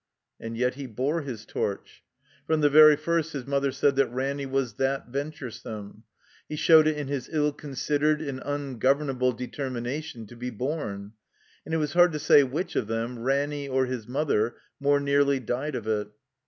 And 0.39 0.57
yet 0.57 0.73
he 0.73 0.87
bore 0.87 1.21
his 1.21 1.45
torch. 1.45 2.01
From 2.47 2.61
the 2.61 2.71
very 2.71 2.95
first 2.95 3.33
his 3.33 3.45
mother 3.45 3.71
said 3.71 3.95
that 3.97 4.11
Ranny 4.11 4.47
was 4.47 4.73
that 4.77 5.09
venturesome. 5.09 6.05
He 6.49 6.55
showed 6.55 6.87
it 6.87 6.97
in 6.97 7.07
his 7.07 7.29
ill 7.31 7.51
considered 7.53 8.19
and 8.19 8.39
tmgovemable 8.41 9.37
determination 9.37 10.25
to 10.25 10.35
be 10.35 10.49
bom, 10.49 11.13
and 11.65 11.75
it 11.75 11.77
was 11.77 11.93
hard 11.93 12.13
to 12.13 12.19
say 12.19 12.41
which 12.43 12.75
of 12.75 12.87
them, 12.87 13.19
Ranny 13.19 13.67
.1 13.67 13.67
THE 13.67 13.67
COMBINED 13.67 13.67
MAZE 13.67 13.69
or 13.69 13.85
his 13.95 14.07
mother, 14.07 14.55
more 14.79 14.99
nearly 14.99 15.39
died 15.39 15.75
of 15.75 15.85
it. 15.85 16.07